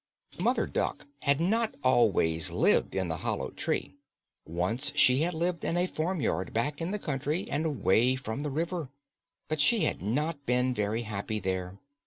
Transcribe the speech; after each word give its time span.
Mother 0.39 0.65
Duck 0.65 1.05
had 1.19 1.39
not 1.39 1.75
always 1.83 2.49
lived 2.51 2.95
in 2.95 3.07
the 3.07 3.17
hollow 3.17 3.51
tree. 3.51 3.97
Once 4.47 4.91
she 4.95 5.19
had 5.21 5.35
lived 5.35 5.63
in 5.63 5.77
a 5.77 5.85
farmyard 5.85 6.53
back 6.53 6.81
in 6.81 6.89
the 6.89 6.97
country 6.97 7.47
and 7.51 7.67
away 7.67 8.15
from 8.15 8.41
the 8.41 8.49
river. 8.49 8.89
But 9.47 9.61
she 9.61 9.81
had 9.81 10.01
not 10.01 10.43
been 10.47 10.73
very 10.73 11.03
happy 11.03 11.39
there. 11.39 11.77